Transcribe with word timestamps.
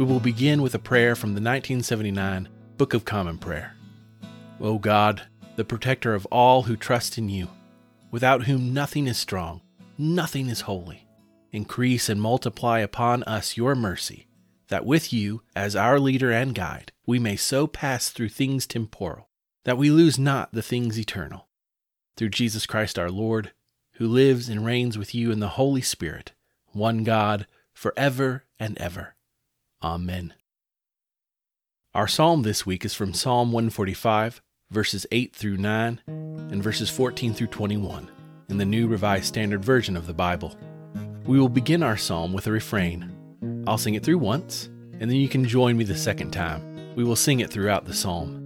We 0.00 0.06
will 0.06 0.18
begin 0.18 0.62
with 0.62 0.74
a 0.74 0.78
prayer 0.78 1.14
from 1.14 1.34
the 1.34 1.42
1979 1.42 2.48
Book 2.78 2.94
of 2.94 3.04
Common 3.04 3.36
Prayer. 3.36 3.76
O 4.58 4.78
God, 4.78 5.24
the 5.56 5.64
protector 5.66 6.14
of 6.14 6.24
all 6.32 6.62
who 6.62 6.74
trust 6.74 7.18
in 7.18 7.28
you, 7.28 7.48
without 8.10 8.44
whom 8.44 8.72
nothing 8.72 9.06
is 9.06 9.18
strong, 9.18 9.60
nothing 9.98 10.48
is 10.48 10.62
holy, 10.62 11.06
increase 11.52 12.08
and 12.08 12.18
multiply 12.18 12.78
upon 12.78 13.24
us 13.24 13.58
your 13.58 13.74
mercy, 13.74 14.26
that 14.68 14.86
with 14.86 15.12
you, 15.12 15.42
as 15.54 15.76
our 15.76 16.00
leader 16.00 16.30
and 16.32 16.54
guide, 16.54 16.92
we 17.04 17.18
may 17.18 17.36
so 17.36 17.66
pass 17.66 18.08
through 18.08 18.30
things 18.30 18.66
temporal, 18.66 19.28
that 19.64 19.76
we 19.76 19.90
lose 19.90 20.18
not 20.18 20.50
the 20.50 20.62
things 20.62 20.98
eternal. 20.98 21.46
Through 22.16 22.30
Jesus 22.30 22.64
Christ 22.64 22.98
our 22.98 23.10
Lord, 23.10 23.52
who 23.96 24.08
lives 24.08 24.48
and 24.48 24.64
reigns 24.64 24.96
with 24.96 25.14
you 25.14 25.30
in 25.30 25.40
the 25.40 25.48
Holy 25.48 25.82
Spirit, 25.82 26.32
one 26.68 27.04
God, 27.04 27.46
for 27.74 27.92
ever 27.98 28.44
and 28.58 28.78
ever. 28.78 29.14
Amen. 29.82 30.34
Our 31.94 32.06
psalm 32.06 32.42
this 32.42 32.66
week 32.66 32.84
is 32.84 32.92
from 32.92 33.14
Psalm 33.14 33.50
145, 33.50 34.42
verses 34.70 35.06
8 35.10 35.34
through 35.34 35.56
9, 35.56 36.00
and 36.06 36.62
verses 36.62 36.90
14 36.90 37.32
through 37.32 37.46
21 37.46 38.10
in 38.50 38.58
the 38.58 38.66
New 38.66 38.86
Revised 38.88 39.24
Standard 39.24 39.64
Version 39.64 39.96
of 39.96 40.06
the 40.06 40.12
Bible. 40.12 40.54
We 41.24 41.40
will 41.40 41.48
begin 41.48 41.82
our 41.82 41.96
psalm 41.96 42.34
with 42.34 42.46
a 42.46 42.52
refrain. 42.52 43.10
I'll 43.66 43.78
sing 43.78 43.94
it 43.94 44.04
through 44.04 44.18
once, 44.18 44.68
and 45.00 45.10
then 45.10 45.16
you 45.16 45.28
can 45.28 45.46
join 45.46 45.78
me 45.78 45.84
the 45.84 45.96
second 45.96 46.32
time. 46.32 46.94
We 46.94 47.02
will 47.02 47.16
sing 47.16 47.40
it 47.40 47.50
throughout 47.50 47.86
the 47.86 47.94
psalm. 47.94 48.36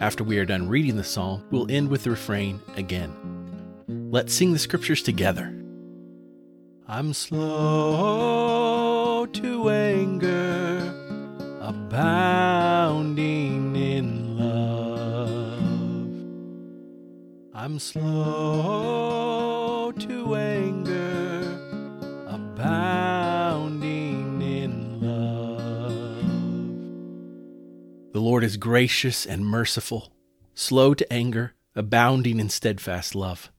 After 0.00 0.24
we 0.24 0.38
are 0.38 0.46
done 0.46 0.70
reading 0.70 0.96
the 0.96 1.04
psalm, 1.04 1.44
we'll 1.50 1.70
end 1.70 1.90
with 1.90 2.04
the 2.04 2.10
refrain 2.10 2.60
again. 2.76 3.12
Let's 4.10 4.32
sing 4.32 4.52
the 4.52 4.58
scriptures 4.58 5.02
together. 5.02 5.54
I'm 6.88 7.12
slow 7.12 8.82
to 9.26 9.70
anger, 9.70 10.51
abounding 11.92 13.76
in 13.76 14.38
love. 14.38 15.60
I'm 17.52 17.78
slow 17.78 19.92
to 19.98 20.34
anger, 20.34 21.42
abounding 22.26 24.40
in 24.40 25.02
love. 25.02 26.24
The 28.14 28.20
Lord 28.20 28.42
is 28.42 28.56
gracious 28.56 29.26
and 29.26 29.44
merciful, 29.44 30.14
slow 30.54 30.94
to 30.94 31.12
anger, 31.12 31.52
abounding 31.74 32.40
in 32.40 32.48
steadfast 32.48 33.14
love. 33.14 33.52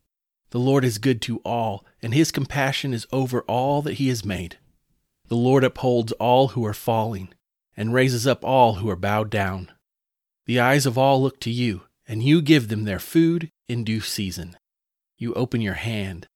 The 0.49 0.59
Lord 0.59 0.83
is 0.83 0.97
good 0.97 1.21
to 1.21 1.37
all, 1.45 1.85
and 2.01 2.15
his 2.15 2.31
compassion 2.31 2.95
is 2.95 3.05
over 3.11 3.41
all 3.41 3.83
that 3.83 3.93
he 3.93 4.07
has 4.07 4.25
made. 4.25 4.57
The 5.27 5.35
Lord 5.35 5.63
upholds 5.63 6.13
all 6.13 6.47
who 6.49 6.65
are 6.65 6.73
falling, 6.73 7.31
and 7.75 7.93
raises 7.93 8.25
up 8.27 8.43
all 8.43 8.75
who 8.75 8.89
are 8.89 8.95
bowed 8.95 9.29
down. 9.29 9.71
The 10.45 10.59
eyes 10.59 10.85
of 10.85 10.97
all 10.97 11.21
look 11.21 11.39
to 11.41 11.49
you, 11.49 11.83
and 12.07 12.21
you 12.21 12.41
give 12.41 12.67
them 12.67 12.83
their 12.83 12.99
food 12.99 13.49
in 13.69 13.83
due 13.83 14.01
season. 14.01 14.57
You 15.17 15.33
open 15.35 15.61
your 15.61 15.75
hand, 15.75 16.27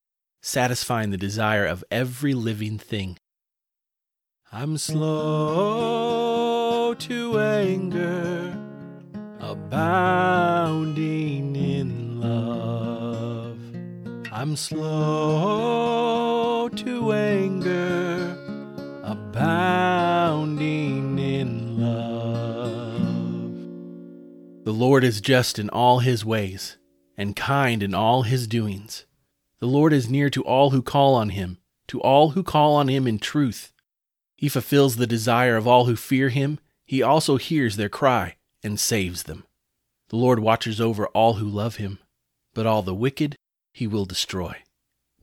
satisfying 0.41 1.09
the 1.11 1.17
desire 1.17 1.65
of 1.65 1.83
every 1.91 2.33
living 2.33 2.77
thing. 2.77 3.17
I'm 4.51 4.77
slow 4.77 6.07
to 6.93 7.39
anger, 7.39 8.57
abounding 9.41 10.95
in 11.55 12.21
love. 12.21 13.59
I'm 14.31 14.55
slow 14.55 15.97
to 16.69 17.11
anger, 17.11 17.26
The 24.67 24.73
Lord 24.73 25.05
is 25.05 25.22
just 25.22 25.59
in 25.59 25.69
all 25.69 26.00
his 26.00 26.25
ways, 26.25 26.75
and 27.16 27.38
kind 27.38 27.81
in 27.81 27.94
all 27.94 28.23
his 28.23 28.47
doings. 28.47 29.05
The 29.59 29.66
Lord 29.66 29.94
is 29.94 30.09
near 30.09 30.29
to 30.31 30.44
all 30.44 30.72
who 30.72 30.81
call 30.81 31.16
on 31.16 31.29
him, 31.29 31.59
to 31.88 32.01
all 32.01 32.31
who 32.31 32.44
call 32.44 32.75
on 32.75 32.89
him 32.89 33.07
in 33.07 33.17
truth. 33.17 33.72
He 34.35 34.50
fulfills 34.50 34.97
the 34.97 35.07
desire 35.07 35.55
of 35.55 35.69
all 35.69 35.85
who 35.85 35.95
fear 35.95 36.28
him. 36.28 36.59
He 36.85 37.01
also 37.01 37.38
hears 37.38 37.78
their 37.78 37.88
cry 37.88 38.35
and 38.61 38.78
saves 38.78 39.23
them. 39.23 39.45
The 40.09 40.17
Lord 40.17 40.39
watches 40.39 40.81
over 40.81 41.07
all 41.07 41.35
who 41.35 41.47
love 41.47 41.78
him, 41.78 41.99
but 42.53 42.66
all 42.66 42.81
the 42.81 42.94
wicked 42.94 43.38
he 43.72 43.88
will 43.88 44.03
destroy. 44.03 44.57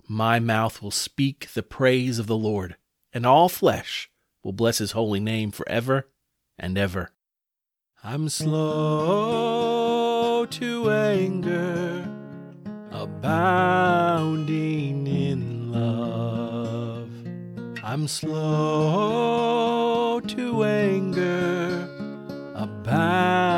My 0.09 0.41
mouth 0.41 0.81
will 0.81 0.91
speak 0.91 1.53
the 1.53 1.63
praise 1.63 2.19
of 2.19 2.29
the 2.29 2.39
Lord, 2.39 2.77
and 3.13 3.27
all 3.27 3.51
flesh 3.51 4.09
will 4.43 4.55
bless 4.55 4.79
his 4.79 4.93
holy 4.93 5.21
name 5.21 5.51
forever 5.51 6.09
and 6.59 6.79
ever. 6.79 7.11
I'm 8.07 8.29
slow 8.29 9.65
to 10.45 10.91
anger, 10.91 12.07
abounding 12.91 14.37
in 15.07 15.73
love. 15.73 17.09
I'm 17.83 18.07
slow 18.07 19.41
to 20.21 20.65
anger, 20.65 21.89
abounding 22.55 23.49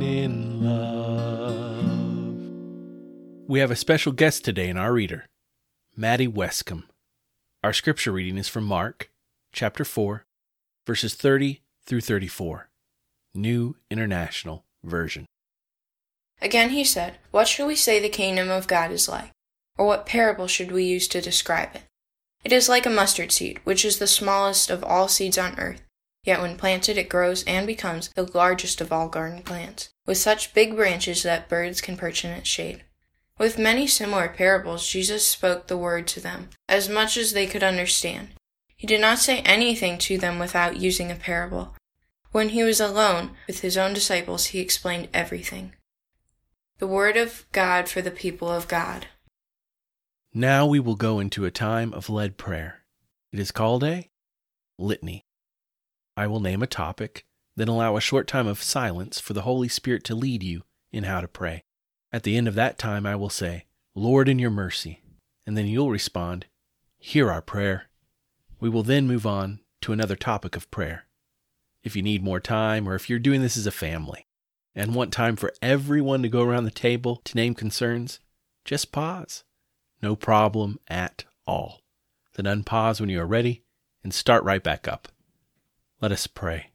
in 0.00 0.64
love. 0.64 2.38
We 3.46 3.58
have 3.58 3.70
a 3.70 3.76
special 3.76 4.12
guest 4.12 4.46
today 4.46 4.70
in 4.70 4.78
our 4.78 4.94
reader, 4.94 5.26
Maddie 5.94 6.26
Westcomb. 6.26 6.84
Our 7.62 7.74
scripture 7.74 8.12
reading 8.12 8.38
is 8.38 8.48
from 8.48 8.64
Mark, 8.64 9.10
chapter 9.52 9.84
4, 9.84 10.24
verses 10.86 11.14
30 11.14 11.60
through 11.84 12.00
34, 12.00 12.70
New 13.36 13.76
International 13.90 14.64
Version. 14.82 15.26
Again 16.40 16.70
he 16.70 16.84
said, 16.84 17.18
What 17.30 17.48
shall 17.48 17.66
we 17.66 17.76
say 17.76 18.00
the 18.00 18.08
kingdom 18.08 18.50
of 18.50 18.66
God 18.66 18.90
is 18.90 19.08
like? 19.08 19.30
Or 19.78 19.86
what 19.86 20.06
parable 20.06 20.46
should 20.46 20.72
we 20.72 20.84
use 20.84 21.06
to 21.08 21.20
describe 21.20 21.74
it? 21.74 21.82
It 22.44 22.52
is 22.52 22.68
like 22.68 22.86
a 22.86 22.90
mustard 22.90 23.32
seed, 23.32 23.60
which 23.64 23.84
is 23.84 23.98
the 23.98 24.06
smallest 24.06 24.70
of 24.70 24.84
all 24.84 25.08
seeds 25.08 25.36
on 25.36 25.58
earth. 25.58 25.82
Yet 26.24 26.40
when 26.40 26.56
planted, 26.56 26.98
it 26.98 27.08
grows 27.08 27.44
and 27.44 27.66
becomes 27.66 28.08
the 28.10 28.30
largest 28.34 28.80
of 28.80 28.92
all 28.92 29.08
garden 29.08 29.42
plants, 29.42 29.90
with 30.06 30.18
such 30.18 30.54
big 30.54 30.74
branches 30.74 31.22
that 31.22 31.48
birds 31.48 31.80
can 31.80 31.96
perch 31.96 32.24
in 32.24 32.32
its 32.32 32.48
shade. 32.48 32.84
With 33.38 33.58
many 33.58 33.86
similar 33.86 34.28
parables, 34.28 34.88
Jesus 34.88 35.26
spoke 35.26 35.66
the 35.66 35.76
word 35.76 36.06
to 36.08 36.20
them, 36.20 36.50
as 36.68 36.88
much 36.88 37.16
as 37.16 37.32
they 37.32 37.46
could 37.46 37.62
understand. 37.62 38.30
He 38.76 38.86
did 38.86 39.00
not 39.00 39.18
say 39.18 39.40
anything 39.40 39.98
to 39.98 40.18
them 40.18 40.38
without 40.38 40.78
using 40.78 41.10
a 41.10 41.16
parable. 41.16 41.74
When 42.36 42.50
he 42.50 42.64
was 42.64 42.80
alone 42.80 43.30
with 43.46 43.60
his 43.60 43.78
own 43.78 43.94
disciples, 43.94 44.48
he 44.48 44.60
explained 44.60 45.08
everything. 45.14 45.72
The 46.76 46.86
word 46.86 47.16
of 47.16 47.46
God 47.50 47.88
for 47.88 48.02
the 48.02 48.10
people 48.10 48.50
of 48.50 48.68
God. 48.68 49.06
Now 50.34 50.66
we 50.66 50.78
will 50.78 50.96
go 50.96 51.18
into 51.18 51.46
a 51.46 51.50
time 51.50 51.94
of 51.94 52.10
led 52.10 52.36
prayer. 52.36 52.84
It 53.32 53.38
is 53.38 53.52
called 53.52 53.82
a 53.82 54.10
litany. 54.78 55.24
I 56.14 56.26
will 56.26 56.40
name 56.40 56.62
a 56.62 56.66
topic, 56.66 57.24
then 57.56 57.68
allow 57.68 57.96
a 57.96 58.02
short 58.02 58.28
time 58.28 58.46
of 58.46 58.62
silence 58.62 59.18
for 59.18 59.32
the 59.32 59.48
Holy 59.48 59.68
Spirit 59.68 60.04
to 60.04 60.14
lead 60.14 60.42
you 60.42 60.64
in 60.92 61.04
how 61.04 61.22
to 61.22 61.28
pray. 61.28 61.64
At 62.12 62.24
the 62.24 62.36
end 62.36 62.48
of 62.48 62.54
that 62.54 62.76
time, 62.76 63.06
I 63.06 63.16
will 63.16 63.30
say, 63.30 63.64
Lord, 63.94 64.28
in 64.28 64.38
your 64.38 64.50
mercy, 64.50 65.00
and 65.46 65.56
then 65.56 65.64
you'll 65.64 65.90
respond, 65.90 66.44
Hear 66.98 67.30
our 67.30 67.40
prayer. 67.40 67.86
We 68.60 68.68
will 68.68 68.82
then 68.82 69.06
move 69.06 69.24
on 69.24 69.60
to 69.80 69.94
another 69.94 70.16
topic 70.16 70.54
of 70.54 70.70
prayer. 70.70 71.06
If 71.86 71.94
you 71.94 72.02
need 72.02 72.24
more 72.24 72.40
time, 72.40 72.88
or 72.88 72.96
if 72.96 73.08
you're 73.08 73.20
doing 73.20 73.42
this 73.42 73.56
as 73.56 73.64
a 73.64 73.70
family 73.70 74.26
and 74.74 74.92
want 74.92 75.12
time 75.12 75.36
for 75.36 75.52
everyone 75.62 76.20
to 76.22 76.28
go 76.28 76.42
around 76.42 76.64
the 76.64 76.72
table 76.72 77.22
to 77.22 77.36
name 77.36 77.54
concerns, 77.54 78.18
just 78.64 78.90
pause. 78.90 79.44
No 80.02 80.16
problem 80.16 80.80
at 80.88 81.26
all. 81.46 81.82
Then 82.34 82.46
unpause 82.46 83.00
when 83.00 83.08
you 83.08 83.20
are 83.20 83.26
ready 83.26 83.62
and 84.02 84.12
start 84.12 84.42
right 84.42 84.64
back 84.64 84.88
up. 84.88 85.06
Let 86.00 86.10
us 86.10 86.26
pray. 86.26 86.72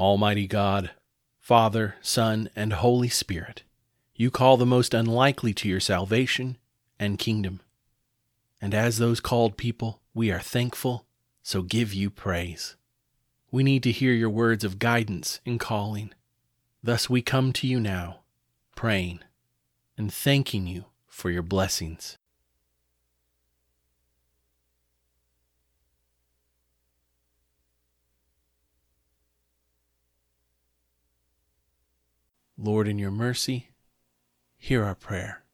Almighty 0.00 0.48
God, 0.48 0.90
Father, 1.38 1.94
Son, 2.00 2.50
and 2.56 2.72
Holy 2.72 3.08
Spirit, 3.08 3.62
You 4.16 4.32
call 4.32 4.56
the 4.56 4.66
most 4.66 4.94
unlikely 4.94 5.54
to 5.54 5.68
your 5.68 5.78
salvation 5.78 6.58
and 6.98 7.20
kingdom. 7.20 7.60
And 8.60 8.74
as 8.74 8.98
those 8.98 9.20
called 9.20 9.56
people, 9.56 10.02
we 10.12 10.32
are 10.32 10.40
thankful, 10.40 11.06
so 11.40 11.62
give 11.62 11.94
you 11.94 12.10
praise. 12.10 12.74
We 13.50 13.62
need 13.62 13.82
to 13.84 13.92
hear 13.92 14.12
your 14.12 14.30
words 14.30 14.62
of 14.62 14.78
guidance 14.78 15.40
and 15.46 15.58
calling. 15.58 16.12
Thus 16.82 17.08
we 17.08 17.22
come 17.22 17.52
to 17.54 17.66
you 17.66 17.80
now, 17.80 18.20
praying 18.76 19.20
and 19.96 20.12
thanking 20.12 20.66
you 20.66 20.84
for 21.06 21.30
your 21.30 21.42
blessings. 21.42 22.18
Lord, 32.60 32.88
in 32.88 32.98
your 32.98 33.12
mercy, 33.12 33.70
hear 34.56 34.84
our 34.84 34.96
prayer 34.96 35.44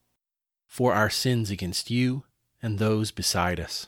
for 0.67 0.93
our 0.93 1.09
sins 1.09 1.51
against 1.51 1.89
you 1.91 2.23
and 2.61 2.79
those 2.79 3.11
beside 3.11 3.59
us. 3.59 3.87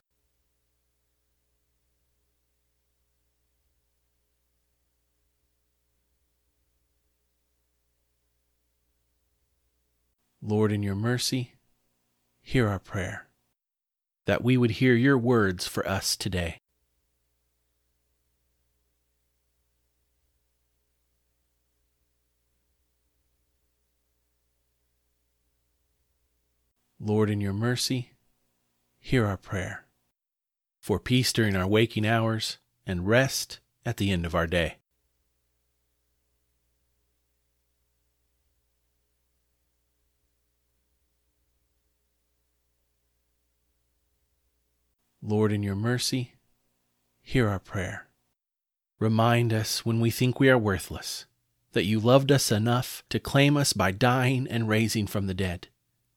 Lord, 10.41 10.71
in 10.71 10.81
your 10.81 10.95
mercy, 10.95 11.53
hear 12.41 12.67
our 12.67 12.79
prayer, 12.79 13.27
that 14.25 14.43
we 14.43 14.57
would 14.57 14.71
hear 14.71 14.95
your 14.95 15.17
words 15.17 15.67
for 15.67 15.87
us 15.87 16.15
today. 16.15 16.57
Lord, 26.99 27.29
in 27.29 27.41
your 27.41 27.53
mercy, 27.53 28.11
hear 28.99 29.25
our 29.25 29.37
prayer 29.37 29.85
for 30.79 30.99
peace 30.99 31.31
during 31.33 31.55
our 31.55 31.67
waking 31.67 32.05
hours 32.05 32.57
and 32.85 33.07
rest 33.07 33.59
at 33.85 33.97
the 33.97 34.11
end 34.11 34.25
of 34.25 34.35
our 34.35 34.47
day. 34.47 34.77
Lord, 45.21 45.51
in 45.51 45.61
your 45.61 45.75
mercy, 45.75 46.33
hear 47.21 47.47
our 47.47 47.59
prayer. 47.59 48.07
Remind 48.99 49.53
us 49.53 49.85
when 49.85 49.99
we 49.99 50.09
think 50.09 50.39
we 50.39 50.49
are 50.49 50.57
worthless 50.57 51.25
that 51.73 51.85
you 51.85 51.99
loved 51.99 52.31
us 52.31 52.51
enough 52.51 53.03
to 53.09 53.19
claim 53.19 53.55
us 53.55 53.73
by 53.73 53.91
dying 53.91 54.47
and 54.49 54.67
raising 54.67 55.07
from 55.07 55.27
the 55.27 55.33
dead, 55.33 55.67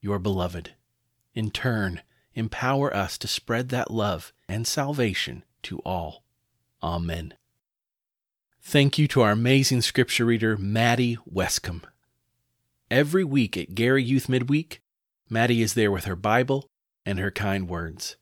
your 0.01 0.19
beloved. 0.19 0.73
In 1.33 1.51
turn, 1.51 2.01
empower 2.33 2.93
us 2.95 3.17
to 3.19 3.27
spread 3.27 3.69
that 3.69 3.91
love 3.91 4.33
and 4.49 4.67
salvation 4.67 5.43
to 5.63 5.79
all. 5.79 6.23
Amen. 6.83 7.33
Thank 8.61 8.97
you 8.97 9.07
to 9.09 9.21
our 9.21 9.31
amazing 9.31 9.81
scripture 9.81 10.25
reader, 10.25 10.57
Maddie 10.57 11.17
Westcomb. 11.31 11.83
Every 12.91 13.23
week 13.23 13.55
at 13.55 13.75
Gary 13.75 14.03
Youth 14.03 14.27
Midweek, 14.27 14.81
Maddie 15.29 15.61
is 15.61 15.73
there 15.73 15.91
with 15.91 16.05
her 16.05 16.15
Bible 16.15 16.69
and 17.05 17.19
her 17.19 17.31
kind 17.31 17.69
words. 17.69 18.15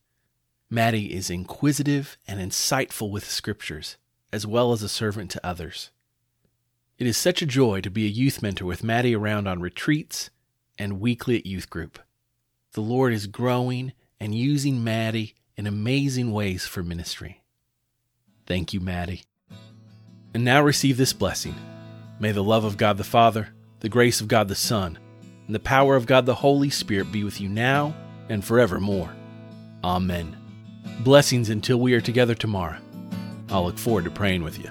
Maddie 0.73 1.13
is 1.13 1.29
inquisitive 1.29 2.17
and 2.27 2.39
insightful 2.39 3.11
with 3.11 3.29
scriptures, 3.29 3.97
as 4.31 4.47
well 4.47 4.71
as 4.71 4.81
a 4.81 4.89
servant 4.89 5.29
to 5.31 5.45
others. 5.45 5.91
It 6.97 7.05
is 7.05 7.15
such 7.15 7.43
a 7.43 7.45
joy 7.45 7.81
to 7.81 7.91
be 7.91 8.07
a 8.07 8.09
youth 8.09 8.41
mentor 8.41 8.65
with 8.65 8.83
Maddie 8.83 9.15
around 9.15 9.47
on 9.47 9.61
retreats 9.61 10.31
and 10.79 10.99
weekly 10.99 11.37
at 11.37 11.45
youth 11.45 11.69
group. 11.69 11.99
The 12.71 12.81
Lord 12.81 13.13
is 13.13 13.27
growing 13.27 13.93
and 14.19 14.33
using 14.33 14.83
Maddie 14.83 15.35
in 15.55 15.67
amazing 15.67 16.31
ways 16.31 16.65
for 16.65 16.81
ministry. 16.81 17.43
Thank 18.47 18.73
you, 18.73 18.79
Maddie. 18.79 19.25
And 20.33 20.43
now 20.43 20.63
receive 20.63 20.97
this 20.97 21.13
blessing. 21.13 21.53
May 22.19 22.31
the 22.31 22.43
love 22.43 22.63
of 22.63 22.77
God 22.77 22.97
the 22.97 23.03
Father, 23.03 23.49
the 23.81 23.89
grace 23.89 24.21
of 24.21 24.27
God 24.27 24.47
the 24.47 24.55
Son, 24.55 24.97
and 25.45 25.53
the 25.53 25.59
power 25.59 25.95
of 25.95 26.07
God 26.07 26.25
the 26.25 26.33
Holy 26.33 26.71
Spirit 26.71 27.11
be 27.11 27.23
with 27.23 27.39
you 27.39 27.47
now 27.47 27.93
and 28.27 28.43
forevermore. 28.43 29.13
Amen. 29.83 30.42
Blessings 30.99 31.49
until 31.49 31.79
we 31.79 31.93
are 31.93 32.01
together 32.01 32.35
tomorrow. 32.35 32.77
I'll 33.49 33.65
look 33.65 33.77
forward 33.77 34.05
to 34.05 34.11
praying 34.11 34.43
with 34.43 34.57
you. 34.57 34.69